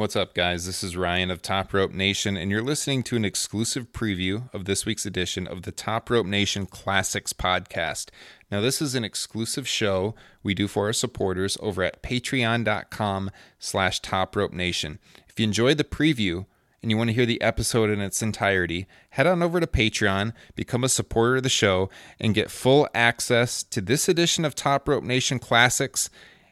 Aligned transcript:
What's 0.00 0.16
up, 0.16 0.32
guys? 0.32 0.64
This 0.64 0.82
is 0.82 0.96
Ryan 0.96 1.30
of 1.30 1.42
Top 1.42 1.74
Rope 1.74 1.92
Nation, 1.92 2.34
and 2.34 2.50
you're 2.50 2.62
listening 2.62 3.02
to 3.02 3.16
an 3.16 3.24
exclusive 3.26 3.92
preview 3.92 4.48
of 4.54 4.64
this 4.64 4.86
week's 4.86 5.04
edition 5.04 5.46
of 5.46 5.60
the 5.60 5.72
Top 5.72 6.08
Rope 6.08 6.24
Nation 6.24 6.64
Classics 6.64 7.34
podcast. 7.34 8.08
Now, 8.50 8.62
this 8.62 8.80
is 8.80 8.94
an 8.94 9.04
exclusive 9.04 9.68
show 9.68 10.14
we 10.42 10.54
do 10.54 10.68
for 10.68 10.86
our 10.86 10.94
supporters 10.94 11.58
over 11.60 11.82
at 11.82 12.02
patreon.com 12.02 13.30
slash 13.58 14.00
Top 14.00 14.34
Rope 14.34 14.54
Nation. 14.54 15.00
If 15.28 15.38
you 15.38 15.44
enjoyed 15.44 15.76
the 15.76 15.84
preview 15.84 16.46
and 16.80 16.90
you 16.90 16.96
want 16.96 17.08
to 17.10 17.14
hear 17.14 17.26
the 17.26 17.42
episode 17.42 17.90
in 17.90 18.00
its 18.00 18.22
entirety, 18.22 18.86
head 19.10 19.26
on 19.26 19.42
over 19.42 19.60
to 19.60 19.66
Patreon, 19.66 20.32
become 20.54 20.82
a 20.82 20.88
supporter 20.88 21.36
of 21.36 21.42
the 21.42 21.50
show, 21.50 21.90
and 22.18 22.34
get 22.34 22.50
full 22.50 22.88
access 22.94 23.62
to 23.64 23.82
this 23.82 24.08
edition 24.08 24.46
of 24.46 24.54
Top 24.54 24.88
Rope 24.88 25.04
Nation 25.04 25.38
Classics 25.38 26.08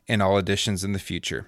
and 0.06 0.20
all 0.20 0.36
editions 0.36 0.84
in 0.84 0.92
the 0.92 0.98
future. 0.98 1.46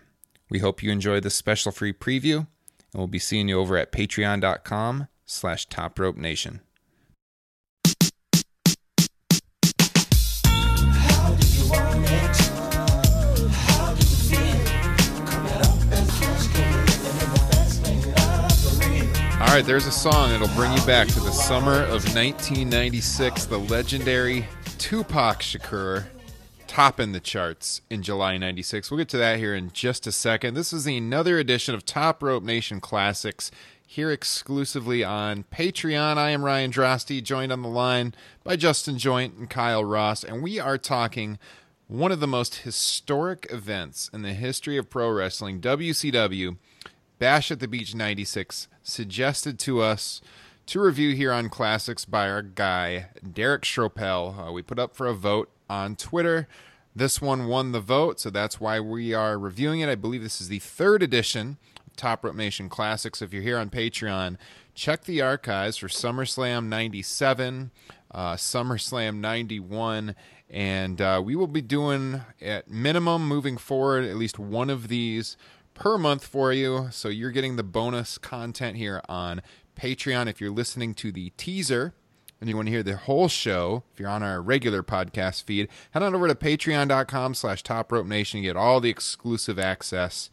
We 0.50 0.58
hope 0.58 0.82
you 0.82 0.90
enjoy 0.90 1.20
this 1.20 1.36
special 1.36 1.70
free 1.70 1.92
preview, 1.92 2.38
and 2.38 2.46
we'll 2.94 3.06
be 3.06 3.20
seeing 3.20 3.48
you 3.48 3.60
over 3.60 3.76
at 3.76 3.92
patreon.com 3.92 5.06
slash 5.24 5.66
top 5.66 5.96
rope 5.98 6.16
nation. 6.16 6.60
All 19.40 19.56
right, 19.56 19.64
there's 19.64 19.86
a 19.86 19.92
song 19.92 20.30
that'll 20.30 20.48
bring 20.48 20.72
you 20.72 20.84
back 20.84 21.06
to 21.08 21.20
the 21.20 21.32
summer 21.32 21.82
of 21.82 22.04
1996. 22.14 23.46
The 23.46 23.58
legendary 23.58 24.46
Tupac 24.78 25.40
Shakur 25.40 26.06
topping 26.70 27.10
the 27.10 27.18
charts 27.18 27.80
in 27.90 28.00
July 28.00 28.38
96. 28.38 28.92
We'll 28.92 28.98
get 28.98 29.08
to 29.08 29.18
that 29.18 29.40
here 29.40 29.56
in 29.56 29.72
just 29.72 30.06
a 30.06 30.12
second. 30.12 30.54
This 30.54 30.72
is 30.72 30.86
another 30.86 31.36
edition 31.36 31.74
of 31.74 31.84
Top 31.84 32.22
Rope 32.22 32.44
Nation 32.44 32.80
Classics 32.80 33.50
here 33.84 34.12
exclusively 34.12 35.02
on 35.02 35.42
Patreon. 35.52 36.16
I 36.16 36.30
am 36.30 36.44
Ryan 36.44 36.70
Drosty, 36.70 37.20
joined 37.24 37.50
on 37.50 37.62
the 37.62 37.68
line 37.68 38.14
by 38.44 38.54
Justin 38.54 38.98
Joint 38.98 39.34
and 39.34 39.50
Kyle 39.50 39.84
Ross, 39.84 40.22
and 40.22 40.44
we 40.44 40.60
are 40.60 40.78
talking 40.78 41.40
one 41.88 42.12
of 42.12 42.20
the 42.20 42.28
most 42.28 42.58
historic 42.58 43.48
events 43.50 44.08
in 44.12 44.22
the 44.22 44.32
history 44.32 44.76
of 44.76 44.88
pro 44.88 45.10
wrestling, 45.10 45.60
WCW 45.60 46.56
Bash 47.18 47.50
at 47.50 47.58
the 47.58 47.66
Beach 47.66 47.96
96, 47.96 48.68
suggested 48.84 49.58
to 49.58 49.80
us 49.80 50.20
to 50.66 50.80
review 50.80 51.16
here 51.16 51.32
on 51.32 51.48
Classics 51.48 52.04
by 52.04 52.30
our 52.30 52.42
guy, 52.42 53.08
Derek 53.28 53.62
Schropel. 53.62 54.50
Uh, 54.50 54.52
we 54.52 54.62
put 54.62 54.78
up 54.78 54.94
for 54.94 55.08
a 55.08 55.14
vote 55.14 55.50
on 55.70 55.94
Twitter. 55.94 56.48
This 56.94 57.22
one 57.22 57.46
won 57.46 57.70
the 57.70 57.80
vote, 57.80 58.18
so 58.18 58.28
that's 58.28 58.60
why 58.60 58.80
we 58.80 59.14
are 59.14 59.38
reviewing 59.38 59.80
it. 59.80 59.88
I 59.88 59.94
believe 59.94 60.22
this 60.22 60.40
is 60.40 60.48
the 60.48 60.58
third 60.58 61.02
edition 61.02 61.56
Top 61.96 62.24
Rope 62.24 62.34
Nation 62.34 62.68
Classics. 62.68 63.22
If 63.22 63.32
you're 63.32 63.42
here 63.42 63.58
on 63.58 63.70
Patreon, 63.70 64.36
check 64.74 65.04
the 65.04 65.22
archives 65.22 65.76
for 65.76 65.86
SummerSlam 65.86 66.66
97, 66.66 67.70
uh, 68.10 68.34
SummerSlam 68.34 69.16
91, 69.16 70.16
and 70.48 71.00
uh, 71.00 71.22
we 71.24 71.36
will 71.36 71.46
be 71.46 71.62
doing 71.62 72.22
at 72.40 72.68
minimum 72.68 73.28
moving 73.28 73.56
forward 73.56 74.04
at 74.04 74.16
least 74.16 74.38
one 74.38 74.70
of 74.70 74.88
these 74.88 75.36
per 75.74 75.96
month 75.96 76.26
for 76.26 76.52
you. 76.52 76.88
So 76.90 77.08
you're 77.08 77.30
getting 77.30 77.54
the 77.54 77.62
bonus 77.62 78.18
content 78.18 78.76
here 78.76 79.00
on 79.08 79.42
Patreon. 79.76 80.26
If 80.26 80.40
you're 80.40 80.50
listening 80.50 80.94
to 80.94 81.12
the 81.12 81.30
teaser 81.36 81.94
and 82.40 82.48
you 82.48 82.56
want 82.56 82.66
to 82.66 82.72
hear 82.72 82.82
the 82.82 82.96
whole 82.96 83.28
show, 83.28 83.82
if 83.92 84.00
you're 84.00 84.08
on 84.08 84.22
our 84.22 84.40
regular 84.40 84.82
podcast 84.82 85.44
feed, 85.44 85.68
head 85.90 86.02
on 86.02 86.14
over 86.14 86.26
to 86.26 86.34
patreon.com 86.34 87.34
slash 87.34 87.62
top 87.62 87.92
rope 87.92 88.06
nation. 88.06 88.40
You 88.40 88.50
get 88.50 88.56
all 88.56 88.80
the 88.80 88.88
exclusive 88.88 89.58
access 89.58 90.30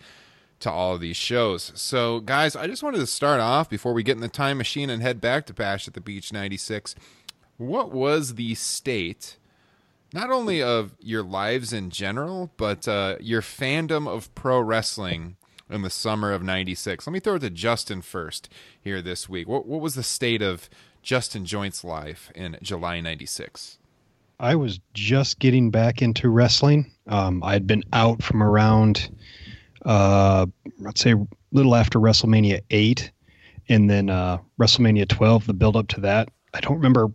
to 0.60 0.72
all 0.72 0.96
of 0.96 1.02
these 1.02 1.18
shows. 1.18 1.72
So, 1.76 2.22
guys, 2.22 2.56
I 2.56 2.66
just 2.68 2.82
wanted 2.82 3.00
to 3.00 3.08
start 3.08 3.40
off 3.40 3.70
before 3.70 3.94
we 3.94 4.04
get 4.04 4.16
in 4.16 4.22
the 4.22 4.30
time 4.30 4.58
machine 4.58 4.90
and 4.90 5.02
head 5.02 5.22
back 5.22 5.46
to 5.48 5.54
Bash 5.54 5.88
at 5.88 5.94
the 5.94 6.02
Beach 6.02 6.32
96. 6.32 6.96
What 7.58 7.92
was 7.92 8.36
the 8.36 8.56
state, 8.56 9.38
not 10.14 10.32
only 10.32 10.62
of 10.64 10.96
your 11.00 11.24
lives 11.24 11.74
in 11.74 11.90
general, 11.90 12.52
but 12.58 12.88
uh, 12.88 13.18
your 13.20 13.42
fandom 13.42 14.08
of 14.08 14.34
pro 14.34 14.60
wrestling 14.60 15.36
in 15.70 15.82
the 15.82 15.90
summer 15.90 16.32
of 16.32 16.42
96? 16.42 17.06
Let 17.06 17.14
me 17.14 17.20
throw 17.20 17.36
it 17.36 17.40
to 17.40 17.50
Justin 17.50 18.02
first 18.02 18.50
here 18.82 19.02
this 19.02 19.28
week. 19.28 19.48
What, 19.48 19.68
what 19.68 19.82
was 19.82 19.96
the 19.96 20.04
state 20.04 20.42
of 20.42 20.70
Justin 21.08 21.46
Joint's 21.46 21.86
life 21.86 22.30
in 22.36 22.58
July 22.62 23.00
96? 23.00 23.78
I 24.42 24.56
was 24.56 24.82
just 24.94 25.40
getting 25.40 25.72
back 25.72 26.02
into 26.02 26.28
wrestling. 26.28 26.92
Um, 27.08 27.42
I 27.44 27.54
had 27.54 27.66
been 27.66 27.86
out 27.94 28.22
from 28.22 28.44
around, 28.44 29.10
uh, 29.86 30.48
I'd 30.86 30.98
say, 30.98 31.14
a 31.14 31.28
little 31.54 31.76
after 31.76 31.98
WrestleMania 31.98 32.60
8, 32.72 33.10
and 33.70 33.90
then 33.90 34.10
uh, 34.10 34.40
WrestleMania 34.60 35.08
12, 35.08 35.48
the 35.48 35.54
build 35.54 35.78
up 35.78 35.88
to 35.88 36.02
that. 36.02 36.28
I 36.54 36.60
don't 36.60 36.76
remember 36.76 37.08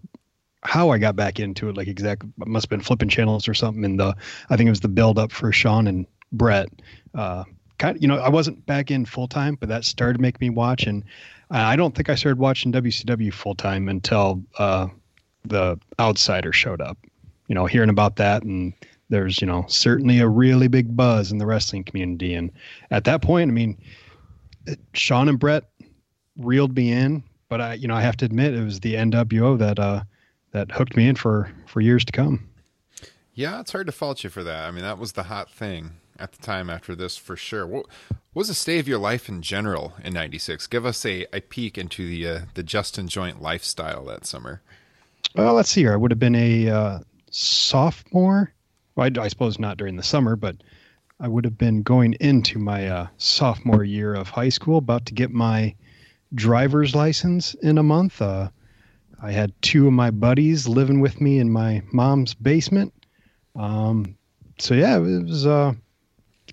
how 0.62 0.88
I 0.88 0.97
got 0.97 1.14
back 1.14 1.38
into 1.38 1.69
it, 1.69 1.76
like 1.76 1.86
exactly, 1.86 2.30
must 2.38 2.64
have 2.64 2.70
been 2.70 2.80
flipping 2.80 3.10
channels 3.10 3.47
or 3.47 3.53
something. 3.53 3.84
And 3.84 4.00
the, 4.00 4.16
I 4.48 4.56
think 4.56 4.69
it 4.69 4.70
was 4.70 4.80
the 4.80 4.88
build 4.88 5.19
up 5.19 5.32
for 5.32 5.53
Shawn 5.53 5.86
and 5.86 6.06
Bret. 6.32 6.70
Uh, 7.14 7.44
kind 7.76 7.97
of, 7.97 8.00
you 8.03 8.09
know, 8.09 8.16
I 8.16 8.30
wasn't 8.30 8.64
back 8.64 8.91
in 8.91 9.04
full 9.04 9.28
time, 9.28 9.56
but 9.56 9.69
that 9.69 9.84
started 9.84 10.14
to 10.14 10.22
make 10.22 10.41
me 10.41 10.48
watch. 10.48 10.86
And 10.86 11.04
I 11.53 11.77
don't 11.77 11.95
think 11.95 12.09
I 12.09 12.15
started 12.15 12.39
watching 12.39 12.73
WCW 12.73 13.33
full 13.33 13.55
time 13.55 13.89
until 13.89 14.43
uh, 14.59 14.89
the 15.45 15.79
Outsider 16.01 16.53
showed 16.53 16.81
up. 16.81 16.99
You 17.49 17.55
know, 17.55 17.67
hearing 17.67 17.91
about 17.91 18.17
that, 18.17 18.43
and 18.43 18.73
there's 19.11 19.41
you 19.41 19.47
know 19.47 19.65
certainly 19.69 20.19
a 20.21 20.29
really 20.29 20.69
big 20.69 20.97
buzz 20.97 21.31
in 21.31 21.39
the 21.39 21.47
wrestling 21.47 21.85
community. 21.85 22.35
And 22.35 22.51
at 22.91 23.05
that 23.05 23.21
point, 23.21 23.51
I 23.51 23.53
mean, 23.53 23.77
Shawn 24.95 25.29
and 25.29 25.39
Bret 25.39 25.65
reeled 26.39 26.75
me 26.75 26.91
in, 26.91 27.23
but 27.51 27.61
I, 27.61 27.75
you 27.75 27.87
know, 27.87 27.95
I 27.95 28.01
have 28.01 28.17
to 28.19 28.25
admit 28.25 28.55
it 28.55 28.65
was 28.65 28.81
the 28.81 28.95
NWO 28.95 29.59
that 29.59 29.79
uh, 29.79 30.05
that 30.53 30.71
hooked 30.71 30.97
me 30.97 31.09
in 31.09 31.17
for 31.17 31.51
for 31.67 31.83
years 31.83 32.05
to 32.07 32.13
come. 32.13 32.49
Yeah, 33.34 33.61
it's 33.61 33.73
hard 33.73 33.87
to 33.87 33.93
fault 33.93 34.25
you 34.25 34.31
for 34.31 34.43
that. 34.43 34.67
I 34.67 34.71
mean, 34.71 34.83
that 34.83 34.99
was 34.99 35.13
the 35.13 35.25
hot 35.25 35.51
thing 35.51 35.93
at 36.19 36.33
the 36.33 36.43
time 36.43 36.71
after 36.71 36.95
this 36.95 37.17
for 37.17 37.37
sure. 37.37 37.67
What, 37.67 37.87
was 38.34 38.49
the 38.49 38.55
state 38.55 38.81
of 38.81 38.89
your 38.89 38.99
life 38.99 39.28
in 39.28 39.43
general 39.43 39.95
in 40.03 40.15
96? 40.15 40.67
Give 40.69 40.87
us 40.87 41.05
a, 41.05 41.27
a 41.34 41.41
peek 41.41 41.77
into 41.77 42.06
the 42.09 42.27
uh, 42.27 42.41
the 42.55 42.62
Justin 42.62 43.09
Joint 43.09 43.43
lifestyle 43.43 44.05
that 44.06 44.25
summer. 44.25 44.62
Well, 45.34 45.55
let's 45.55 45.71
see 45.71 45.83
here. 45.83 45.93
I 45.93 45.97
would 45.97 46.11
have 46.11 46.19
been 46.19 46.34
a 46.34 46.69
uh, 46.69 46.99
sophomore. 47.31 48.53
Well, 48.95 49.11
I, 49.19 49.22
I, 49.22 49.28
suppose 49.28 49.59
not 49.59 49.77
during 49.77 49.97
the 49.97 50.03
summer, 50.03 50.37
but 50.37 50.56
I 51.21 51.28
would 51.28 51.45
have 51.45 51.56
been 51.56 51.83
going 51.83 52.15
into 52.15 52.59
my 52.59 52.89
uh, 52.89 53.06
sophomore 53.17 53.84
year 53.84 54.15
of 54.15 54.28
high 54.28 54.51
school, 54.51 54.78
about 54.78 55.06
to 55.06 55.15
get 55.15 55.31
my 55.31 55.75
driver's 56.34 56.95
license 56.95 57.55
in 57.55 57.78
a 57.78 57.83
month. 57.83 58.21
Uh, 58.21 58.51
I 59.22 59.31
had 59.31 59.53
two 59.63 59.86
of 59.86 59.92
my 59.92 60.10
buddies 60.10 60.66
living 60.66 61.01
with 61.01 61.21
me 61.21 61.39
in 61.39 61.51
my 61.51 61.83
mom's 61.92 62.34
basement. 62.34 62.92
Um, 63.54 64.16
so 64.59 64.75
yeah, 64.75 64.97
it 64.97 65.25
was 65.25 65.47
uh, 65.47 65.75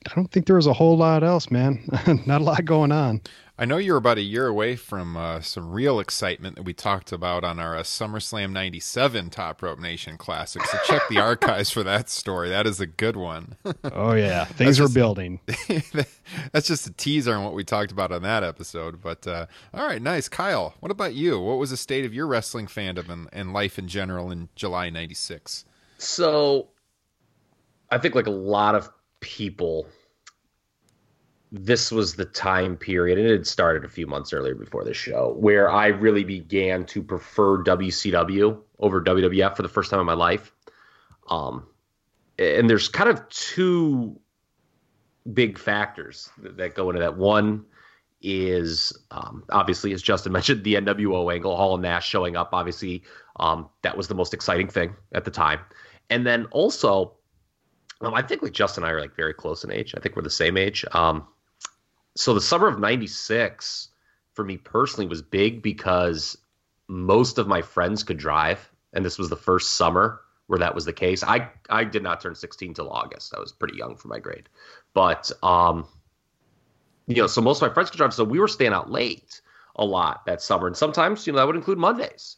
I 0.09 0.15
don't 0.15 0.31
think 0.31 0.45
there 0.45 0.55
was 0.55 0.67
a 0.67 0.73
whole 0.73 0.97
lot 0.97 1.23
else, 1.23 1.51
man. 1.51 1.83
Not 2.25 2.41
a 2.41 2.43
lot 2.43 2.65
going 2.65 2.91
on. 2.91 3.21
I 3.61 3.65
know 3.65 3.75
you're 3.75 3.97
about 3.97 4.17
a 4.17 4.21
year 4.21 4.47
away 4.47 4.77
from 4.77 5.17
uh, 5.17 5.41
some 5.41 5.69
real 5.69 5.99
excitement 5.99 6.55
that 6.55 6.63
we 6.63 6.73
talked 6.73 7.11
about 7.11 7.43
on 7.43 7.59
our 7.59 7.75
uh, 7.75 7.83
SummerSlam 7.83 8.53
97 8.53 9.29
Top 9.31 9.61
Rope 9.61 9.79
Nation 9.79 10.17
Classic. 10.17 10.63
So 10.65 10.77
check 10.85 11.01
the 11.09 11.17
archives 11.19 11.69
for 11.69 11.83
that 11.83 12.09
story. 12.09 12.47
That 12.47 12.65
is 12.65 12.79
a 12.79 12.87
good 12.87 13.17
one. 13.17 13.57
oh, 13.83 14.13
yeah. 14.13 14.45
Things 14.45 14.79
are 14.79 14.87
building. 14.87 15.41
that's 16.53 16.67
just 16.67 16.87
a 16.87 16.93
teaser 16.93 17.35
on 17.35 17.43
what 17.43 17.53
we 17.53 17.65
talked 17.65 17.91
about 17.91 18.13
on 18.13 18.21
that 18.21 18.45
episode. 18.45 19.01
But 19.01 19.27
uh, 19.27 19.47
all 19.73 19.85
right, 19.85 20.01
nice. 20.01 20.29
Kyle, 20.29 20.75
what 20.79 20.89
about 20.89 21.13
you? 21.13 21.37
What 21.37 21.57
was 21.57 21.71
the 21.71 21.77
state 21.77 22.05
of 22.05 22.13
your 22.13 22.27
wrestling 22.27 22.67
fandom 22.67 23.09
and, 23.09 23.27
and 23.33 23.51
life 23.51 23.77
in 23.77 23.89
general 23.89 24.31
in 24.31 24.47
July 24.55 24.89
96? 24.89 25.65
So 25.97 26.69
I 27.91 27.97
think, 27.97 28.15
like 28.15 28.27
a 28.27 28.31
lot 28.31 28.75
of 28.75 28.89
people 29.19 29.87
this 31.51 31.91
was 31.91 32.15
the 32.15 32.25
time 32.25 32.77
period, 32.77 33.17
and 33.17 33.27
it 33.27 33.31
had 33.31 33.47
started 33.47 33.83
a 33.83 33.89
few 33.89 34.05
months 34.05 34.33
earlier 34.33 34.53
before 34.53 34.83
the 34.83 34.93
show, 34.93 35.35
where 35.39 35.69
I 35.69 35.87
really 35.87 36.23
began 36.23 36.85
to 36.87 37.01
prefer 37.01 37.63
WCW 37.63 38.59
over 38.77 39.01
WWF 39.01 39.55
for 39.55 39.63
the 39.63 39.69
first 39.69 39.89
time 39.89 39.99
in 39.99 40.05
my 40.05 40.13
life. 40.13 40.51
Um, 41.27 41.65
and 42.37 42.69
there's 42.69 42.87
kind 42.87 43.09
of 43.09 43.27
two 43.29 44.19
big 45.33 45.57
factors 45.57 46.29
that 46.37 46.75
go 46.75 46.89
into 46.89 47.01
that. 47.01 47.17
One 47.17 47.65
is 48.21 48.95
um, 49.09 49.43
obviously, 49.49 49.91
as 49.93 50.03
Justin 50.03 50.31
mentioned, 50.33 50.63
the 50.63 50.75
NWO 50.75 51.33
angle, 51.33 51.55
Hall 51.55 51.73
and 51.73 51.81
Nash 51.81 52.07
showing 52.07 52.35
up. 52.35 52.49
Obviously, 52.53 53.03
um, 53.37 53.69
that 53.81 53.97
was 53.97 54.07
the 54.07 54.15
most 54.15 54.35
exciting 54.35 54.67
thing 54.67 54.95
at 55.13 55.25
the 55.25 55.31
time. 55.31 55.59
And 56.11 56.27
then 56.27 56.45
also, 56.51 57.13
um, 58.01 58.13
I 58.13 58.21
think 58.21 58.41
like 58.41 58.53
Justin 58.53 58.83
and 58.83 58.91
I 58.91 58.93
are 58.93 59.01
like 59.01 59.15
very 59.15 59.33
close 59.33 59.63
in 59.63 59.71
age. 59.71 59.93
I 59.95 59.99
think 59.99 60.15
we're 60.15 60.21
the 60.21 60.29
same 60.29 60.57
age. 60.57 60.85
Um, 60.91 61.27
so 62.15 62.33
the 62.33 62.41
summer 62.41 62.67
of 62.67 62.79
'96 62.79 63.89
for 64.33 64.45
me 64.45 64.57
personally 64.57 65.07
was 65.07 65.21
big 65.21 65.61
because 65.61 66.37
most 66.87 67.37
of 67.37 67.47
my 67.47 67.61
friends 67.61 68.03
could 68.03 68.17
drive, 68.17 68.69
and 68.93 69.05
this 69.05 69.17
was 69.17 69.29
the 69.29 69.35
first 69.35 69.73
summer 69.73 70.21
where 70.47 70.59
that 70.59 70.73
was 70.73 70.85
the 70.85 70.93
case. 70.93 71.23
I 71.23 71.49
I 71.69 71.83
did 71.83 72.03
not 72.03 72.21
turn 72.21 72.35
16 72.35 72.73
till 72.73 72.89
August. 72.89 73.33
I 73.35 73.39
was 73.39 73.51
pretty 73.51 73.77
young 73.77 73.95
for 73.95 74.07
my 74.07 74.19
grade, 74.19 74.49
but 74.93 75.31
um, 75.43 75.85
you 77.05 77.15
know, 77.17 77.27
so 77.27 77.41
most 77.41 77.61
of 77.61 77.67
my 77.67 77.73
friends 77.73 77.89
could 77.89 77.97
drive, 77.97 78.13
so 78.13 78.23
we 78.23 78.39
were 78.39 78.47
staying 78.47 78.73
out 78.73 78.89
late 78.89 79.41
a 79.75 79.85
lot 79.85 80.25
that 80.25 80.41
summer, 80.41 80.67
and 80.67 80.75
sometimes 80.75 81.27
you 81.27 81.33
know 81.33 81.37
that 81.37 81.47
would 81.47 81.55
include 81.55 81.77
Mondays, 81.77 82.37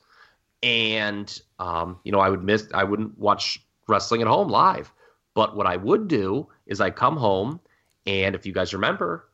and 0.62 1.42
um, 1.60 2.00
you 2.04 2.12
know 2.12 2.20
I 2.20 2.30
would 2.30 2.44
miss 2.44 2.68
I 2.74 2.84
wouldn't 2.84 3.18
watch 3.18 3.62
wrestling 3.88 4.22
at 4.22 4.28
home 4.28 4.50
live, 4.50 4.92
but 5.34 5.56
what 5.56 5.68
I 5.68 5.78
would 5.78 6.08
do 6.08 6.48
is 6.66 6.82
I 6.82 6.90
come 6.90 7.18
home, 7.18 7.60
and 8.06 8.36
if 8.36 8.46
you 8.46 8.54
guys 8.54 8.74
remember, 8.74 9.30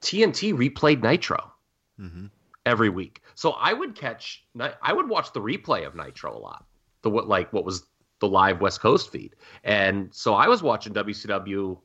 TNT 0.00 0.54
replayed 0.54 1.02
Nitro 1.02 1.52
mm-hmm. 2.00 2.26
every 2.66 2.88
week. 2.88 3.22
So 3.34 3.52
I 3.52 3.72
would 3.72 3.94
catch, 3.94 4.44
I 4.82 4.92
would 4.92 5.08
watch 5.08 5.32
the 5.32 5.40
replay 5.40 5.86
of 5.86 5.94
Nitro 5.94 6.36
a 6.36 6.38
lot. 6.38 6.64
The 7.02 7.10
what 7.10 7.28
like 7.28 7.52
what 7.52 7.64
was 7.64 7.84
the 8.20 8.28
live 8.28 8.60
West 8.60 8.80
Coast 8.80 9.10
feed, 9.10 9.34
and 9.64 10.08
so 10.14 10.34
I 10.34 10.46
was 10.46 10.62
watching 10.62 10.94
WCW, 10.94 11.78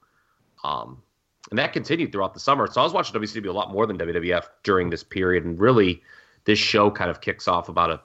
um, 0.64 1.02
and 1.50 1.58
that 1.58 1.74
continued 1.74 2.12
throughout 2.12 2.36
the 2.36 2.40
summer. 2.40 2.68
So 2.68 2.82
I 2.82 2.84
was 2.84 2.94
watching 2.94 3.20
WCW 3.20 3.48
a 3.48 3.52
lot 3.52 3.72
more 3.72 3.88
than 3.88 3.98
WWF 3.98 4.46
during 4.62 4.92
this 4.92 5.04
period, 5.04 5.44
and 5.44 5.60
really, 5.60 6.04
this 6.46 6.60
show 6.60 6.92
kind 6.92 7.10
of 7.10 7.20
kicks 7.20 7.48
off 7.48 7.68
about 7.68 7.90
a 7.90 8.00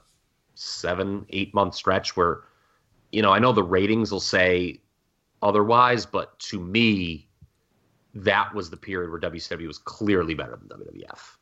seven, 0.55 1.26
eight 1.31 1.53
month 1.55 1.75
stretch 1.75 2.17
where, 2.17 2.41
you 3.11 3.23
know, 3.23 3.32
I 3.32 3.38
know 3.38 3.53
the 3.53 3.62
ratings 3.62 4.11
will 4.11 4.20
say 4.20 4.81
otherwise, 5.43 6.06
but 6.06 6.39
to 6.39 6.61
me, 6.61 7.29
that 8.15 8.55
was 8.55 8.71
the 8.71 8.77
period 8.77 9.11
where 9.11 9.21
WCW 9.21 9.67
was 9.67 9.79
clearly 9.79 10.35
better 10.35 10.56
than 10.56 10.69
WWF. 10.69 11.37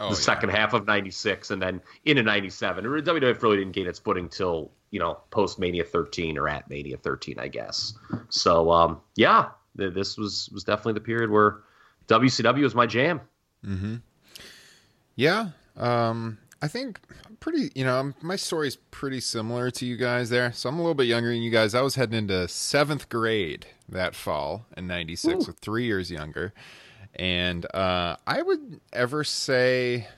Oh, 0.00 0.08
the 0.08 0.14
yeah. 0.14 0.20
second 0.20 0.48
half 0.50 0.72
of 0.72 0.86
'96 0.86 1.50
and 1.50 1.62
then 1.62 1.80
into 2.04 2.22
'97. 2.22 2.84
WWF 2.84 3.42
really 3.42 3.58
didn't 3.58 3.72
gain 3.72 3.86
its 3.86 3.98
footing 3.98 4.28
till 4.28 4.72
you 4.90 4.98
know 4.98 5.20
post 5.30 5.58
Mania 5.58 5.84
13 5.84 6.36
or 6.36 6.48
at 6.48 6.68
Mania 6.68 6.96
13, 6.96 7.38
I 7.38 7.48
guess. 7.48 7.94
So 8.28 8.70
um, 8.72 9.00
yeah, 9.14 9.50
th- 9.78 9.94
this 9.94 10.16
was 10.16 10.48
was 10.52 10.64
definitely 10.64 10.94
the 10.94 11.00
period 11.00 11.30
where 11.30 11.60
WCW 12.08 12.62
was 12.62 12.74
my 12.74 12.86
jam. 12.86 13.20
Mm-hmm. 13.64 13.96
Yeah, 15.16 15.50
um, 15.76 16.38
I 16.62 16.68
think 16.68 17.00
pretty. 17.40 17.70
You 17.74 17.84
know, 17.84 18.12
my 18.22 18.36
story's 18.36 18.76
pretty 18.76 19.20
similar 19.20 19.70
to 19.72 19.86
you 19.86 19.96
guys 19.96 20.30
there. 20.30 20.52
So 20.52 20.68
I'm 20.68 20.76
a 20.76 20.82
little 20.82 20.94
bit 20.94 21.06
younger 21.06 21.30
than 21.30 21.42
you 21.42 21.50
guys. 21.50 21.74
I 21.74 21.82
was 21.82 21.94
heading 21.94 22.18
into 22.18 22.48
seventh 22.48 23.08
grade 23.08 23.66
that 23.88 24.14
fall 24.14 24.66
in 24.76 24.86
'96, 24.86 25.46
with 25.46 25.58
three 25.58 25.84
years 25.84 26.10
younger. 26.10 26.52
And 27.16 27.64
uh, 27.74 28.16
I 28.26 28.42
would 28.42 28.80
ever 28.92 29.22
say, 29.22 30.08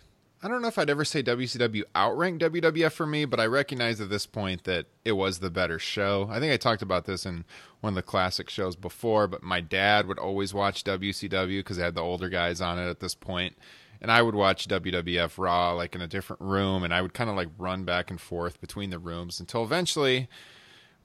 I 0.42 0.48
don't 0.48 0.62
know 0.62 0.68
if 0.68 0.78
I'd 0.78 0.88
ever 0.88 1.04
say 1.04 1.22
WCW 1.22 1.82
outranked 1.94 2.42
WWF 2.42 2.92
for 2.92 3.06
me, 3.06 3.26
but 3.26 3.38
I 3.38 3.46
recognize 3.46 4.00
at 4.00 4.08
this 4.08 4.26
point 4.26 4.64
that 4.64 4.86
it 5.04 5.12
was 5.12 5.40
the 5.40 5.50
better 5.50 5.78
show. 5.78 6.28
I 6.30 6.40
think 6.40 6.52
I 6.52 6.56
talked 6.56 6.82
about 6.82 7.04
this 7.04 7.26
in 7.26 7.44
one 7.80 7.92
of 7.92 7.96
the 7.96 8.02
classic 8.02 8.48
shows 8.48 8.76
before, 8.76 9.26
but 9.26 9.42
my 9.42 9.60
dad 9.60 10.06
would 10.06 10.18
always 10.18 10.54
watch 10.54 10.84
WCW 10.84 11.58
because 11.58 11.76
they 11.76 11.82
had 11.82 11.94
the 11.94 12.02
older 12.02 12.30
guys 12.30 12.60
on 12.62 12.78
it 12.78 12.88
at 12.88 13.00
this 13.00 13.14
point 13.14 13.56
and 14.00 14.10
I 14.10 14.22
would 14.22 14.34
watch 14.34 14.68
WWF 14.68 15.38
Raw 15.38 15.72
like 15.72 15.94
in 15.94 16.00
a 16.00 16.06
different 16.06 16.42
room, 16.42 16.84
and 16.84 16.92
I 16.94 17.02
would 17.02 17.14
kind 17.14 17.30
of 17.30 17.36
like 17.36 17.48
run 17.58 17.84
back 17.84 18.10
and 18.10 18.20
forth 18.20 18.60
between 18.60 18.90
the 18.90 18.98
rooms 18.98 19.40
until 19.40 19.62
eventually 19.64 20.28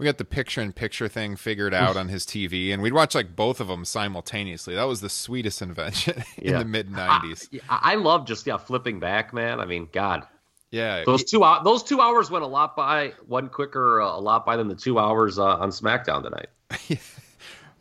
we 0.02 0.06
got 0.06 0.18
the 0.18 0.26
picture 0.26 0.62
in 0.62 0.74
picture 0.74 1.08
thing 1.08 1.36
figured 1.36 1.76
out 1.76 1.96
on 1.96 2.08
his 2.08 2.26
TV, 2.26 2.74
and 2.74 2.82
we'd 2.82 2.92
watch 2.92 3.14
like 3.14 3.36
both 3.36 3.60
of 3.60 3.68
them 3.68 3.86
simultaneously. 3.86 4.74
That 4.74 4.86
was 4.86 5.00
the 5.00 5.10
sweetest 5.10 5.62
invention 5.62 6.24
in 6.38 6.54
yeah. 6.54 6.58
the 6.58 6.66
mid 6.66 6.90
'90s. 6.90 7.48
I, 7.70 7.92
I 7.92 7.96
love 7.96 8.26
just 8.26 8.48
yeah 8.48 8.58
flipping 8.58 9.00
back, 9.00 9.32
man. 9.32 9.60
I 9.60 9.66
mean, 9.66 9.88
God, 9.92 10.26
yeah, 10.72 11.04
those 11.06 11.24
two 11.24 11.46
those 11.64 11.84
two 11.84 12.02
hours 12.02 12.32
went 12.32 12.44
a 12.44 12.48
lot 12.48 12.76
by 12.76 13.14
one 13.28 13.48
quicker, 13.50 14.02
uh, 14.02 14.18
a 14.18 14.20
lot 14.20 14.44
by 14.44 14.58
than 14.58 14.68
the 14.68 14.76
two 14.76 14.98
hours 14.98 15.38
uh, 15.38 15.58
on 15.58 15.70
SmackDown 15.70 16.24
tonight. 16.24 16.48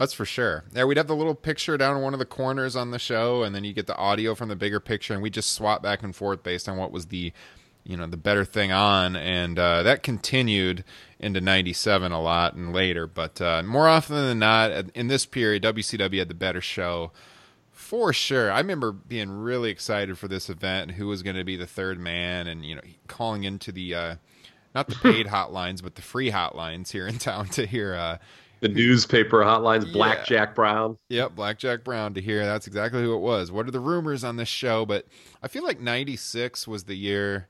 That's 0.00 0.14
for 0.14 0.25
sure. 0.25 0.64
Yeah, 0.73 0.85
we'd 0.85 0.97
have 0.97 1.08
the 1.08 1.14
little 1.14 1.35
picture 1.35 1.76
down 1.76 1.94
in 1.94 2.02
one 2.02 2.14
of 2.14 2.19
the 2.19 2.25
corners 2.25 2.75
on 2.75 2.91
the 2.91 2.99
show, 2.99 3.43
and 3.43 3.55
then 3.55 3.64
you 3.64 3.75
get 3.75 3.87
the 3.87 3.97
audio 3.99 4.35
from 4.35 4.49
the 4.49 4.56
bigger 4.56 4.81
picture, 4.81 5.12
and 5.12 5.23
we 5.23 5.29
just 5.29 5.50
swap 5.50 5.82
back 5.82 6.02
and 6.02 6.17
forth 6.17 6.43
based 6.43 6.70
on 6.70 6.79
what 6.79 6.91
was 6.91 7.08
the 7.08 7.35
you 7.85 7.99
know 7.99 8.06
the 8.06 8.17
better 8.17 8.44
thing 8.47 8.73
on 8.73 9.14
and 9.14 9.58
uh, 9.58 9.82
that 9.82 10.02
continued 10.02 10.85
into 11.19 11.41
97 11.41 12.12
a 12.12 12.20
lot 12.20 12.55
and 12.55 12.75
later 12.75 13.06
but 13.06 13.41
uh, 13.41 13.62
more 13.62 13.88
often 13.88 14.17
than 14.17 14.38
not 14.38 14.70
in 14.94 15.08
this 15.08 15.25
period 15.25 15.62
wcw 15.62 16.19
had 16.19 16.29
the 16.29 16.35
better 16.35 16.61
show 16.61 17.11
for 17.70 18.12
sure 18.12 18.52
i 18.52 18.58
remember 18.58 18.93
being 18.93 19.31
really 19.31 19.70
excited 19.70 20.19
for 20.19 20.29
this 20.29 20.50
event 20.50 20.91
who 20.93 21.06
was 21.06 21.23
going 21.23 21.37
to 21.37 21.43
be 21.44 21.56
the 21.56 21.67
third 21.67 21.99
man 21.99 22.47
and 22.47 22.67
you 22.67 22.75
know 22.75 22.82
calling 23.06 23.44
into 23.44 23.73
the 23.73 23.94
uh, 23.94 24.14
not 24.75 24.87
the 24.87 24.97
paid 24.97 25.26
hotlines 25.29 25.82
but 25.82 25.94
the 25.94 26.02
free 26.02 26.31
hotlines 26.31 26.93
here 26.93 27.06
in 27.06 27.17
town 27.17 27.47
to 27.47 27.64
hear 27.64 27.94
uh, 27.94 28.19
the 28.61 28.69
newspaper 28.69 29.39
hotlines 29.39 29.91
black 29.93 30.25
jack 30.27 30.55
brown. 30.55 30.97
Yep 31.09 31.35
Blackjack 31.35 31.83
brown 31.83 32.15
to 32.15 32.21
hear. 32.21 32.45
That's 32.45 32.67
exactly 32.67 33.03
who 33.03 33.15
it 33.15 33.21
was. 33.21 33.51
What 33.51 33.67
are 33.67 33.71
the 33.71 33.81
rumors 33.81 34.23
on 34.23 34.37
this 34.37 34.49
show? 34.49 34.87
But 34.87 35.07
i 35.43 35.49
feel 35.49 35.65
like 35.65 35.81
96 35.81 36.69
was 36.69 36.85
the 36.85 36.95
year 36.95 37.49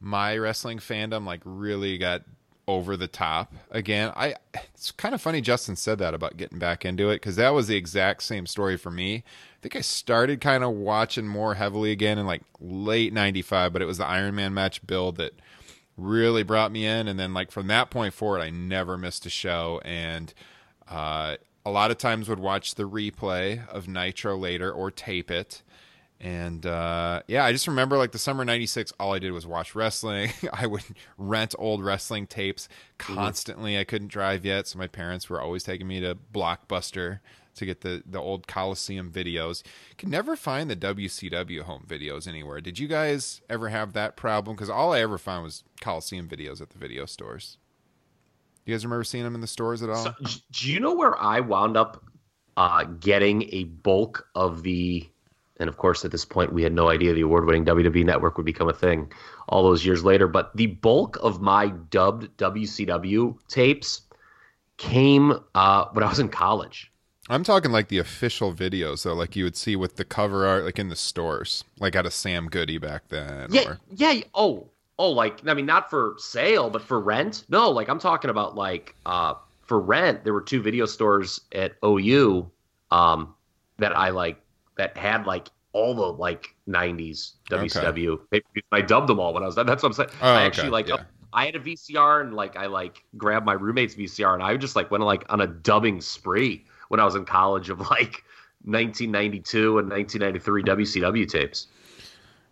my 0.00 0.36
wrestling 0.36 0.78
fandom 0.78 1.24
like 1.24 1.40
really 1.44 1.98
got 1.98 2.22
over 2.68 2.96
the 2.96 3.06
top 3.06 3.54
again. 3.70 4.12
I 4.16 4.34
it's 4.74 4.90
kind 4.90 5.14
of 5.14 5.20
funny 5.20 5.40
Justin 5.40 5.76
said 5.76 5.98
that 5.98 6.14
about 6.14 6.36
getting 6.36 6.58
back 6.58 6.84
into 6.84 7.10
it 7.10 7.20
cuz 7.20 7.36
that 7.36 7.50
was 7.50 7.68
the 7.68 7.76
exact 7.76 8.22
same 8.22 8.46
story 8.46 8.76
for 8.76 8.90
me. 8.90 9.16
I 9.16 9.62
think 9.62 9.76
I 9.76 9.80
started 9.82 10.40
kind 10.40 10.64
of 10.64 10.72
watching 10.72 11.28
more 11.28 11.54
heavily 11.54 11.92
again 11.92 12.18
in 12.18 12.26
like 12.26 12.42
late 12.60 13.12
95, 13.12 13.72
but 13.72 13.82
it 13.82 13.86
was 13.86 13.98
the 13.98 14.06
Iron 14.06 14.34
Man 14.34 14.54
match 14.54 14.86
build 14.86 15.16
that 15.16 15.32
really 15.96 16.42
brought 16.42 16.70
me 16.70 16.86
in 16.86 17.08
and 17.08 17.18
then 17.18 17.32
like 17.32 17.50
from 17.50 17.68
that 17.68 17.90
point 17.90 18.12
forward 18.12 18.40
I 18.40 18.50
never 18.50 18.98
missed 18.98 19.24
a 19.26 19.30
show 19.30 19.80
and 19.84 20.32
uh, 20.88 21.36
a 21.64 21.70
lot 21.70 21.90
of 21.90 21.98
times 21.98 22.28
would 22.28 22.38
watch 22.38 22.74
the 22.74 22.88
replay 22.88 23.66
of 23.68 23.88
Nitro 23.88 24.36
later 24.36 24.70
or 24.70 24.90
tape 24.90 25.30
it 25.30 25.62
and 26.20 26.64
uh, 26.64 27.22
yeah, 27.28 27.44
I 27.44 27.52
just 27.52 27.66
remember 27.66 27.98
like 27.98 28.12
the 28.12 28.18
summer 28.18 28.44
'96. 28.44 28.92
All 28.98 29.12
I 29.12 29.18
did 29.18 29.32
was 29.32 29.46
watch 29.46 29.74
wrestling. 29.74 30.30
I 30.52 30.66
would 30.66 30.84
rent 31.18 31.54
old 31.58 31.84
wrestling 31.84 32.26
tapes 32.26 32.68
constantly. 32.96 33.72
Mm-hmm. 33.72 33.80
I 33.80 33.84
couldn't 33.84 34.08
drive 34.08 34.44
yet, 34.44 34.66
so 34.66 34.78
my 34.78 34.86
parents 34.86 35.28
were 35.28 35.40
always 35.40 35.62
taking 35.62 35.86
me 35.86 36.00
to 36.00 36.16
Blockbuster 36.32 37.20
to 37.56 37.66
get 37.66 37.80
the 37.80 38.02
the 38.06 38.20
old 38.20 38.46
Coliseum 38.46 39.10
videos. 39.10 39.62
Could 39.98 40.08
never 40.08 40.36
find 40.36 40.70
the 40.70 40.76
WCW 40.76 41.62
home 41.62 41.84
videos 41.86 42.26
anywhere. 42.28 42.60
Did 42.60 42.78
you 42.78 42.88
guys 42.88 43.40
ever 43.50 43.68
have 43.68 43.92
that 43.94 44.16
problem? 44.16 44.56
Because 44.56 44.70
all 44.70 44.92
I 44.92 45.00
ever 45.00 45.18
found 45.18 45.44
was 45.44 45.64
Coliseum 45.80 46.28
videos 46.28 46.60
at 46.60 46.70
the 46.70 46.78
video 46.78 47.06
stores. 47.06 47.58
You 48.64 48.74
guys 48.74 48.84
remember 48.84 49.04
seeing 49.04 49.24
them 49.24 49.34
in 49.34 49.40
the 49.40 49.46
stores 49.46 49.82
at 49.82 49.90
all? 49.90 49.96
So, 49.96 50.14
do 50.50 50.72
you 50.72 50.80
know 50.80 50.94
where 50.94 51.16
I 51.20 51.40
wound 51.40 51.76
up 51.76 52.02
uh, 52.56 52.84
getting 52.84 53.48
a 53.54 53.64
bulk 53.64 54.26
of 54.34 54.62
the 54.62 55.08
and 55.58 55.68
of 55.68 55.76
course, 55.78 56.04
at 56.04 56.10
this 56.10 56.24
point, 56.24 56.52
we 56.52 56.62
had 56.62 56.72
no 56.72 56.90
idea 56.90 57.14
the 57.14 57.22
award 57.22 57.46
winning 57.46 57.64
WWE 57.64 58.04
network 58.04 58.36
would 58.36 58.46
become 58.46 58.68
a 58.68 58.74
thing 58.74 59.10
all 59.48 59.62
those 59.62 59.86
years 59.86 60.04
later. 60.04 60.28
But 60.28 60.54
the 60.54 60.66
bulk 60.66 61.16
of 61.22 61.40
my 61.40 61.68
dubbed 61.68 62.36
WCW 62.36 63.38
tapes 63.48 64.02
came 64.76 65.32
uh, 65.54 65.86
when 65.92 66.04
I 66.04 66.08
was 66.08 66.18
in 66.18 66.28
college. 66.28 66.92
I'm 67.28 67.42
talking 67.42 67.72
like 67.72 67.88
the 67.88 67.98
official 67.98 68.54
videos, 68.54 69.02
though, 69.02 69.14
like 69.14 69.34
you 69.34 69.44
would 69.44 69.56
see 69.56 69.76
with 69.76 69.96
the 69.96 70.04
cover 70.04 70.46
art, 70.46 70.64
like 70.64 70.78
in 70.78 70.88
the 70.88 70.96
stores, 70.96 71.64
like 71.80 71.96
at 71.96 72.06
a 72.06 72.10
Sam 72.10 72.48
Goody 72.48 72.78
back 72.78 73.08
then. 73.08 73.48
Yeah, 73.50 73.70
or... 73.70 73.78
yeah. 73.94 74.20
Oh, 74.34 74.68
oh, 74.98 75.10
like 75.10 75.46
I 75.46 75.54
mean, 75.54 75.66
not 75.66 75.90
for 75.90 76.14
sale, 76.18 76.70
but 76.70 76.82
for 76.82 77.00
rent. 77.00 77.44
No, 77.48 77.70
like 77.70 77.88
I'm 77.88 77.98
talking 77.98 78.30
about 78.30 78.54
like 78.54 78.94
uh, 79.06 79.34
for 79.62 79.80
rent. 79.80 80.24
There 80.24 80.32
were 80.32 80.42
two 80.42 80.62
video 80.62 80.86
stores 80.86 81.40
at 81.52 81.74
OU 81.84 82.50
um, 82.90 83.34
that 83.78 83.96
I 83.96 84.10
like 84.10 84.40
that 84.76 84.96
had 84.96 85.26
like 85.26 85.48
all 85.72 85.94
the 85.94 86.12
like 86.12 86.54
90s 86.68 87.32
WCW. 87.50 88.20
Okay. 88.32 88.42
I 88.72 88.80
dubbed 88.80 89.08
them 89.08 89.20
all 89.20 89.34
when 89.34 89.42
I 89.42 89.46
was 89.46 89.56
that's 89.56 89.68
what 89.68 89.84
I'm 89.84 89.92
saying. 89.92 90.10
Oh, 90.22 90.32
I 90.32 90.42
actually 90.42 90.68
okay. 90.68 90.72
like 90.72 90.88
yeah. 90.88 91.02
I 91.32 91.44
had 91.44 91.56
a 91.56 91.60
VCR 91.60 92.22
and 92.22 92.34
like 92.34 92.56
I 92.56 92.66
like 92.66 93.04
grabbed 93.16 93.44
my 93.44 93.52
roommate's 93.52 93.94
VCR 93.94 94.34
and 94.34 94.42
I 94.42 94.56
just 94.56 94.76
like 94.76 94.90
went 94.90 95.04
like 95.04 95.24
on 95.28 95.40
a 95.42 95.46
dubbing 95.46 96.00
spree 96.00 96.64
when 96.88 97.00
I 97.00 97.04
was 97.04 97.14
in 97.14 97.24
college 97.24 97.70
of 97.70 97.80
like 97.80 98.24
1992 98.64 99.78
and 99.78 99.90
1993 99.90 100.62
WCW 100.62 101.28
tapes. 101.28 101.68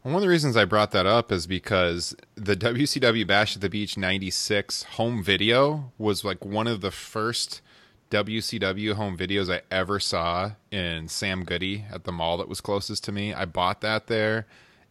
One 0.02 0.16
of 0.16 0.20
the 0.20 0.28
reasons 0.28 0.54
I 0.54 0.66
brought 0.66 0.90
that 0.90 1.06
up 1.06 1.32
is 1.32 1.46
because 1.46 2.14
the 2.34 2.54
WCW 2.54 3.26
Bash 3.26 3.56
at 3.56 3.62
the 3.62 3.70
Beach 3.70 3.96
96 3.96 4.82
home 4.82 5.22
video 5.22 5.92
was 5.96 6.24
like 6.24 6.44
one 6.44 6.66
of 6.66 6.82
the 6.82 6.90
first 6.90 7.62
WCW 8.10 8.92
home 8.94 9.16
videos 9.16 9.52
I 9.52 9.62
ever 9.70 9.98
saw 9.98 10.52
in 10.70 11.08
Sam 11.08 11.42
Goody 11.44 11.86
at 11.90 12.04
the 12.04 12.12
mall 12.12 12.36
that 12.36 12.48
was 12.48 12.60
closest 12.60 13.02
to 13.04 13.12
me. 13.12 13.32
I 13.32 13.46
bought 13.46 13.80
that 13.80 14.06
there 14.06 14.46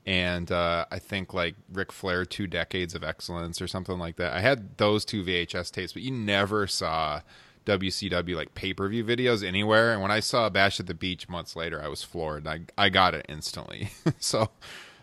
and 0.06 0.52
uh, 0.52 0.86
I 0.92 1.00
think 1.00 1.34
like 1.34 1.56
Ric 1.72 1.92
Flair 1.92 2.26
Two 2.26 2.48
Decades 2.48 2.96
of 2.96 3.04
Excellence 3.04 3.62
or 3.62 3.68
something 3.68 3.98
like 3.98 4.18
that. 4.18 4.34
I 4.34 4.42
had 4.42 4.78
those 4.78 5.06
two 5.06 5.24
VHS 5.24 5.72
tapes, 5.72 5.94
but 5.94 6.02
you 6.02 6.12
never 6.12 6.68
saw 6.68 7.22
WCW 7.66 8.36
like 8.36 8.54
pay 8.56 8.74
per 8.74 8.88
view 8.88 9.04
videos 9.04 9.46
anywhere. 9.46 9.94
And 9.94 10.02
when 10.02 10.12
I 10.12 10.20
saw 10.20 10.50
Bash 10.50 10.80
at 10.80 10.88
the 10.88 10.94
Beach 10.94 11.28
months 11.30 11.56
later, 11.56 11.82
I 11.82 11.88
was 11.88 12.04
floored. 12.04 12.48
I 12.48 12.62
I 12.78 12.90
got 12.90 13.14
it 13.14 13.26
instantly. 13.30 13.90
so 14.20 14.50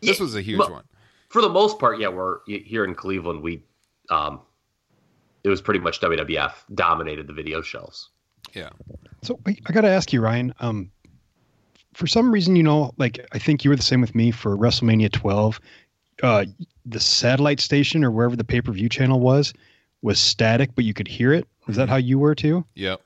this 0.00 0.18
Yeah, 0.18 0.24
was 0.24 0.34
a 0.36 0.42
huge 0.42 0.58
but- 0.58 0.70
one. 0.70 0.84
For 1.28 1.40
the 1.42 1.48
most 1.48 1.78
part, 1.78 2.00
yeah, 2.00 2.08
we're 2.08 2.38
here 2.48 2.84
in 2.84 2.92
Cleveland. 2.92 3.40
We, 3.40 3.62
um, 4.10 4.40
it 5.44 5.48
was 5.48 5.60
pretty 5.60 5.78
much 5.78 6.00
WWF 6.00 6.52
dominated 6.74 7.28
the 7.28 7.32
video 7.32 7.62
shelves. 7.62 8.08
Yeah. 8.52 8.70
So 9.22 9.38
I, 9.46 9.56
I 9.66 9.72
got 9.72 9.82
to 9.82 9.88
ask 9.88 10.12
you, 10.12 10.20
Ryan. 10.20 10.52
Um, 10.58 10.90
for 11.94 12.08
some 12.08 12.32
reason, 12.32 12.56
you 12.56 12.64
know, 12.64 12.92
like 12.98 13.24
I 13.30 13.38
think 13.38 13.62
you 13.62 13.70
were 13.70 13.76
the 13.76 13.82
same 13.82 14.00
with 14.00 14.12
me 14.12 14.32
for 14.32 14.56
WrestleMania 14.56 15.12
12. 15.12 15.60
Uh, 16.20 16.46
the 16.84 16.98
satellite 16.98 17.60
station 17.60 18.02
or 18.02 18.10
wherever 18.10 18.34
the 18.34 18.42
pay 18.42 18.60
per 18.60 18.72
view 18.72 18.88
channel 18.88 19.20
was 19.20 19.52
was 20.02 20.18
static, 20.18 20.70
but 20.74 20.84
you 20.84 20.94
could 20.94 21.06
hear 21.06 21.32
it. 21.32 21.46
Was 21.70 21.76
that 21.76 21.88
how 21.88 21.96
you 21.96 22.18
were 22.18 22.34
too? 22.34 22.64
Yep. 22.74 23.00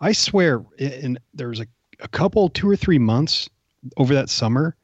I 0.00 0.12
swear, 0.12 0.64
in 0.78 1.18
there 1.34 1.48
was 1.48 1.60
a, 1.60 1.66
a 2.00 2.08
couple, 2.08 2.48
two 2.48 2.68
or 2.68 2.76
three 2.76 2.98
months 2.98 3.48
over 3.98 4.14
that 4.14 4.30
summer 4.30 4.74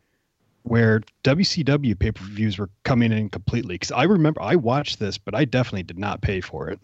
where 0.64 1.00
WCW 1.25 1.99
pay 1.99 2.12
per 2.12 2.25
views 2.25 2.58
were 2.58 2.68
coming 2.85 3.12
in 3.12 3.30
completely. 3.30 3.76
Because 3.76 3.92
I 3.92 4.02
remember 4.02 4.42
I 4.42 4.56
watched 4.56 4.99
this, 4.99 5.16
but 5.16 5.35
I 5.35 5.44
definitely 5.44 5.85
did 5.85 5.99
not 5.99 6.20
pay 6.20 6.40
for 6.40 6.68
it. 6.68 6.80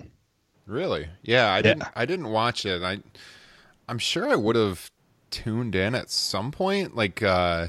Really? 0.67 1.09
Yeah, 1.23 1.53
I 1.53 1.57
Yeah. 1.57 1.63
didn't 1.63 1.85
I 1.95 2.07
didn't 2.07 2.29
watch 2.31 2.65
it. 2.65 2.83
I 2.83 3.01
I'm 3.89 3.99
sure 3.99 4.29
I 4.31 4.37
would 4.37 4.57
have 4.57 4.91
tuned 5.31 5.75
in 5.75 5.95
at 5.95 6.11
some 6.11 6.51
point. 6.53 6.95
Like 6.97 7.23
uh 7.23 7.69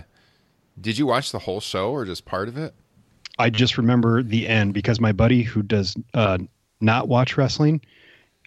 did 0.80 0.98
you 0.98 1.06
watch 1.08 1.32
the 1.32 1.40
whole 1.40 1.60
show 1.60 1.92
or 1.92 2.06
just 2.06 2.26
part 2.26 2.48
of 2.48 2.58
it? 2.58 2.74
I 3.40 3.50
just 3.50 3.78
remember 3.78 4.22
the 4.24 4.48
end 4.48 4.74
because 4.74 5.00
my 5.02 5.12
buddy 5.12 5.42
who 5.42 5.64
does 5.64 5.96
uh, 6.14 6.38
not 6.82 7.08
watch 7.08 7.36
wrestling, 7.38 7.82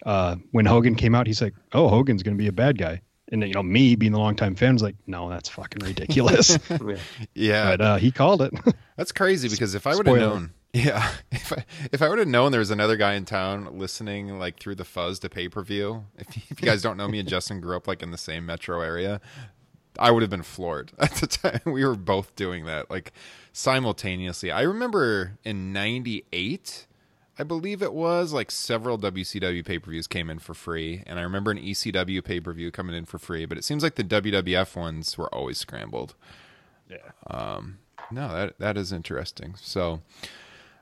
uh, 0.05 0.35
when 0.51 0.65
Hogan 0.65 0.95
came 0.95 1.15
out, 1.15 1.27
he's 1.27 1.41
like, 1.41 1.53
"Oh, 1.73 1.87
Hogan's 1.89 2.23
going 2.23 2.37
to 2.37 2.41
be 2.41 2.47
a 2.47 2.51
bad 2.53 2.77
guy," 2.77 3.01
and 3.31 3.41
then, 3.41 3.49
you 3.49 3.53
know, 3.55 3.63
me 3.63 3.95
being 3.95 4.11
the 4.11 4.19
longtime 4.19 4.55
fan 4.55 4.73
was 4.73 4.83
like, 4.83 4.95
"No, 5.07 5.29
that's 5.29 5.49
fucking 5.49 5.85
ridiculous." 5.85 6.57
Yeah. 6.69 6.97
Yeah. 7.33 7.69
but 7.71 7.81
uh, 7.81 7.95
he 7.97 8.11
called 8.11 8.41
it. 8.41 8.53
That's 8.97 9.11
crazy 9.11 9.47
because 9.47 9.75
if 9.75 9.85
I 9.85 9.95
would 9.95 10.07
have 10.07 10.17
known 10.17 10.51
Yeah, 10.73 11.07
if 11.31 11.53
I 11.53 11.65
if 11.91 12.01
I 12.01 12.09
would 12.09 12.17
have 12.19 12.27
known 12.27 12.51
there 12.51 12.59
was 12.59 12.71
another 12.71 12.97
guy 12.97 13.13
in 13.13 13.25
town 13.25 13.77
listening 13.77 14.39
like 14.39 14.59
through 14.59 14.75
the 14.75 14.85
fuzz 14.85 15.19
to 15.19 15.29
pay 15.29 15.49
per 15.49 15.61
view. 15.63 16.05
If, 16.17 16.35
if 16.51 16.61
you 16.61 16.67
guys 16.67 16.81
don't 16.81 16.97
know, 16.97 17.07
me 17.07 17.19
and 17.19 17.29
Justin 17.29 17.61
grew 17.61 17.75
up 17.75 17.87
like 17.87 18.01
in 18.01 18.09
the 18.11 18.17
same 18.17 18.45
metro 18.45 18.81
area. 18.81 19.21
I 19.99 20.11
would 20.11 20.21
have 20.21 20.29
been 20.29 20.43
floored 20.43 20.91
at 20.99 21.11
the 21.15 21.27
time. 21.27 21.61
We 21.65 21.83
were 21.85 21.95
both 21.95 22.35
doing 22.35 22.65
that 22.65 22.89
like 22.89 23.13
simultaneously. 23.53 24.51
I 24.51 24.61
remember 24.61 25.37
in 25.43 25.73
'98, 25.73 26.87
I 27.39 27.43
believe 27.43 27.83
it 27.83 27.93
was 27.93 28.33
like 28.33 28.49
several 28.49 28.97
WCW 28.97 29.63
pay 29.63 29.79
per 29.79 29.91
views 29.91 30.07
came 30.07 30.29
in 30.29 30.39
for 30.39 30.53
free, 30.53 31.03
and 31.05 31.19
I 31.19 31.21
remember 31.21 31.51
an 31.51 31.59
ECW 31.59 32.23
pay 32.23 32.39
per 32.39 32.51
view 32.53 32.71
coming 32.71 32.95
in 32.95 33.05
for 33.05 33.19
free. 33.19 33.45
But 33.45 33.57
it 33.57 33.63
seems 33.63 33.83
like 33.83 33.95
the 33.95 34.03
WWF 34.03 34.75
ones 34.75 35.17
were 35.17 35.33
always 35.33 35.57
scrambled. 35.57 36.15
Yeah. 36.89 36.97
Um, 37.27 37.79
no, 38.11 38.29
that 38.29 38.57
that 38.59 38.77
is 38.77 38.91
interesting. 38.91 39.53
So, 39.57 40.01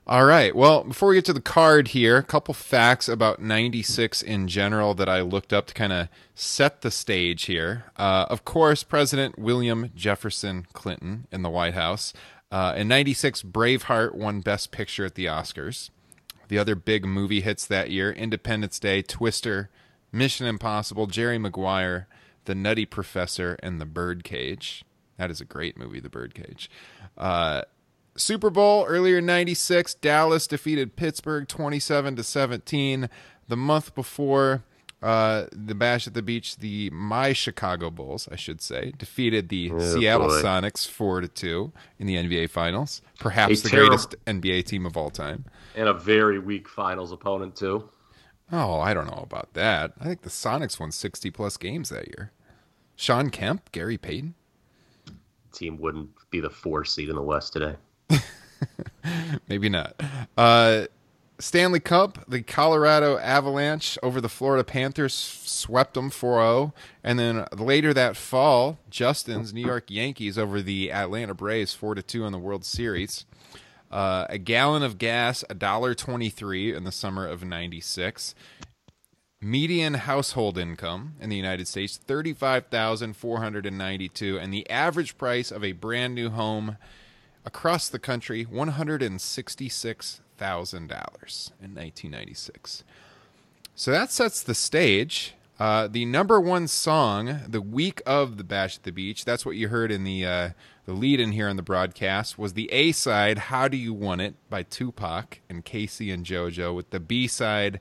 all 0.06 0.24
right. 0.24 0.54
Well, 0.54 0.84
before 0.84 1.10
we 1.10 1.16
get 1.16 1.26
to 1.26 1.32
the 1.34 1.40
card 1.40 1.88
here, 1.88 2.16
a 2.16 2.22
couple 2.22 2.54
facts 2.54 3.08
about 3.08 3.42
96 3.42 4.22
in 4.22 4.48
general 4.48 4.94
that 4.94 5.08
I 5.08 5.20
looked 5.20 5.52
up 5.52 5.66
to 5.66 5.74
kind 5.74 5.92
of 5.92 6.08
set 6.34 6.80
the 6.80 6.90
stage 6.90 7.44
here. 7.44 7.84
Uh, 7.96 8.26
of 8.30 8.44
course, 8.44 8.82
President 8.82 9.38
William 9.38 9.90
Jefferson 9.94 10.66
Clinton 10.72 11.26
in 11.30 11.42
the 11.42 11.50
White 11.50 11.74
House. 11.74 12.14
Uh, 12.50 12.74
in 12.76 12.86
96, 12.88 13.42
Braveheart 13.42 14.14
won 14.14 14.40
Best 14.40 14.70
Picture 14.70 15.04
at 15.04 15.16
the 15.16 15.26
Oscars. 15.26 15.90
The 16.48 16.58
other 16.58 16.74
big 16.74 17.04
movie 17.04 17.40
hits 17.40 17.66
that 17.66 17.90
year 17.90 18.10
Independence 18.12 18.78
Day, 18.78 19.02
Twister, 19.02 19.70
Mission 20.12 20.46
Impossible, 20.46 21.06
Jerry 21.06 21.38
Maguire, 21.38 22.06
The 22.44 22.54
Nutty 22.54 22.86
Professor, 22.86 23.56
and 23.62 23.80
The 23.80 23.86
Birdcage. 23.86 24.84
That 25.16 25.30
is 25.30 25.40
a 25.40 25.44
great 25.44 25.76
movie, 25.76 26.00
The 26.00 26.08
Birdcage. 26.08 26.70
Uh, 27.16 27.62
Super 28.16 28.50
Bowl 28.50 28.86
earlier 28.86 29.20
96, 29.20 29.94
Dallas 29.94 30.46
defeated 30.46 30.96
Pittsburgh 30.96 31.46
27 31.48 32.16
to 32.16 32.22
17. 32.22 33.10
The 33.48 33.56
month 33.56 33.94
before 33.94 34.64
uh, 35.06 35.46
the 35.52 35.74
Bash 35.74 36.06
at 36.06 36.14
the 36.14 36.22
Beach, 36.22 36.56
the 36.56 36.90
my 36.90 37.32
Chicago 37.32 37.90
Bulls, 37.90 38.28
I 38.30 38.36
should 38.36 38.60
say, 38.60 38.92
defeated 38.98 39.48
the 39.48 39.68
Seattle 39.80 40.28
boy. 40.28 40.42
Sonics 40.42 40.86
4 40.88 41.20
to 41.22 41.28
2 41.28 41.72
in 41.98 42.06
the 42.06 42.16
NBA 42.16 42.50
Finals. 42.50 43.02
Perhaps 43.20 43.60
A 43.60 43.62
the 43.64 43.68
terrible- 43.70 43.88
greatest 43.90 44.14
NBA 44.26 44.64
team 44.66 44.84
of 44.86 44.96
all 44.96 45.10
time. 45.10 45.44
and 45.74 45.88
a 45.88 45.94
very 45.94 46.38
weak 46.38 46.68
finals 46.68 47.12
opponent 47.12 47.54
too. 47.56 47.88
Oh, 48.52 48.78
I 48.80 48.94
don't 48.94 49.06
know 49.06 49.22
about 49.22 49.54
that. 49.54 49.92
I 50.00 50.04
think 50.04 50.22
the 50.22 50.30
Sonics 50.30 50.78
won 50.78 50.92
60 50.92 51.30
plus 51.30 51.56
games 51.56 51.88
that 51.88 52.06
year. 52.08 52.32
Shawn 52.94 53.30
Kemp, 53.30 53.70
Gary 53.72 53.98
Payton. 53.98 54.34
Team 55.52 55.78
wouldn't 55.78 56.10
be 56.30 56.40
the 56.40 56.50
four 56.50 56.84
seed 56.84 57.08
in 57.08 57.16
the 57.16 57.22
West 57.22 57.52
today. 57.52 57.76
Maybe 59.48 59.68
not. 59.68 60.00
Uh, 60.36 60.86
Stanley 61.38 61.80
Cup, 61.80 62.24
the 62.26 62.40
Colorado 62.40 63.18
Avalanche 63.18 63.98
over 64.02 64.22
the 64.22 64.28
Florida 64.28 64.64
Panthers 64.64 65.12
swept 65.12 65.92
them 65.94 66.08
4 66.08 66.40
0. 66.40 66.72
And 67.04 67.18
then 67.18 67.44
later 67.54 67.92
that 67.92 68.16
fall, 68.16 68.78
Justin's 68.88 69.52
New 69.52 69.64
York 69.64 69.90
Yankees 69.90 70.38
over 70.38 70.62
the 70.62 70.90
Atlanta 70.90 71.34
Braves 71.34 71.74
4 71.74 71.96
2 71.96 72.24
in 72.24 72.32
the 72.32 72.38
World 72.38 72.64
Series. 72.64 73.26
Uh, 73.90 74.24
a 74.30 74.38
gallon 74.38 74.82
of 74.82 74.96
gas, 74.98 75.44
$1.23 75.50 76.74
in 76.74 76.84
the 76.84 76.92
summer 76.92 77.26
of 77.26 77.44
96. 77.44 78.34
Median 79.40 79.94
household 79.94 80.56
income 80.56 81.16
in 81.20 81.28
the 81.28 81.36
United 81.36 81.68
States, 81.68 81.98
35492 81.98 84.38
And 84.38 84.52
the 84.52 84.68
average 84.70 85.18
price 85.18 85.52
of 85.52 85.62
a 85.62 85.72
brand 85.72 86.14
new 86.14 86.30
home 86.30 86.78
across 87.44 87.88
the 87.88 87.98
country 87.98 88.46
$166,000 88.46 90.20
in 91.60 91.74
1996. 91.74 92.84
So 93.74 93.90
that 93.90 94.10
sets 94.10 94.42
the 94.42 94.54
stage. 94.54 95.34
Uh, 95.58 95.88
the 95.88 96.04
number 96.04 96.38
one 96.38 96.68
song 96.68 97.40
the 97.48 97.62
week 97.62 98.02
of 98.04 98.36
the 98.36 98.44
Bash 98.44 98.76
at 98.76 98.82
the 98.82 98.90
Beach, 98.90 99.24
that's 99.24 99.46
what 99.46 99.56
you 99.56 99.68
heard 99.68 99.90
in 99.90 100.04
the 100.04 100.24
uh, 100.24 100.50
the 100.84 100.92
lead 100.92 101.18
in 101.18 101.32
here 101.32 101.48
on 101.48 101.56
the 101.56 101.62
broadcast, 101.62 102.38
was 102.38 102.52
the 102.52 102.70
A 102.72 102.92
side 102.92 103.38
"How 103.38 103.66
Do 103.66 103.76
You 103.76 103.94
Want 103.94 104.20
It" 104.20 104.34
by 104.50 104.62
Tupac 104.62 105.40
and 105.48 105.64
K-Ci 105.64 106.10
and 106.10 106.26
JoJo, 106.26 106.74
with 106.74 106.90
the 106.90 107.00
B 107.00 107.26
side 107.26 107.80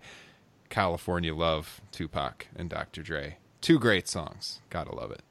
"California 0.69 1.35
Love" 1.35 1.81
Tupac 1.91 2.47
and 2.55 2.69
Dr. 2.69 3.03
Dre. 3.03 3.37
Two 3.59 3.77
great 3.77 4.07
songs, 4.07 4.61
gotta 4.69 4.95
love 4.95 5.11
it. 5.11 5.21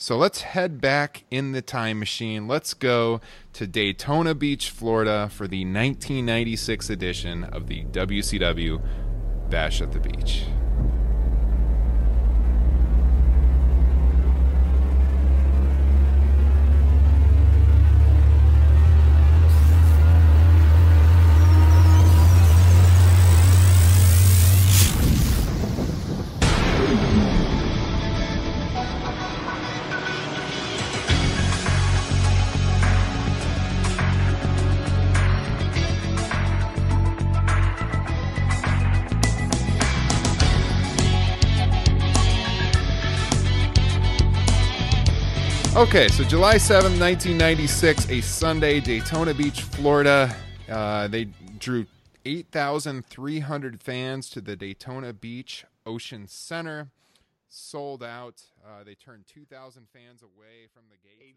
So 0.00 0.16
let's 0.16 0.42
head 0.42 0.80
back 0.80 1.24
in 1.28 1.50
the 1.50 1.60
time 1.60 1.98
machine. 1.98 2.46
Let's 2.46 2.72
go 2.72 3.20
to 3.52 3.66
Daytona 3.66 4.32
Beach, 4.32 4.70
Florida 4.70 5.28
for 5.28 5.48
the 5.48 5.64
1996 5.64 6.88
edition 6.88 7.42
of 7.42 7.66
the 7.66 7.82
WCW 7.86 8.80
Bash 9.50 9.82
at 9.82 9.90
the 9.90 9.98
Beach. 9.98 10.44
Okay, 45.78 46.08
so 46.08 46.24
July 46.24 46.58
seventh, 46.58 47.00
1996, 47.00 48.10
a 48.10 48.20
Sunday, 48.20 48.80
Daytona 48.80 49.32
Beach, 49.32 49.62
Florida. 49.62 50.34
Uh, 50.68 51.06
they 51.06 51.26
drew 51.60 51.86
8,300 52.24 53.80
fans 53.80 54.28
to 54.30 54.40
the 54.40 54.56
Daytona 54.56 55.12
Beach 55.12 55.64
Ocean 55.86 56.26
Center. 56.26 56.90
sold 57.48 58.02
out. 58.02 58.42
Uh, 58.66 58.82
they 58.82 58.96
turned 58.96 59.26
2,000 59.32 59.86
fans 59.92 60.20
away 60.20 60.66
from 60.74 60.82
the 60.90 60.96
gate. 60.96 61.36